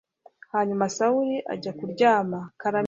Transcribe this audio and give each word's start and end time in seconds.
hanyuma 0.53 0.85
sawuli 0.95 1.37
ajya 1.53 1.71
kuryama 1.79 2.39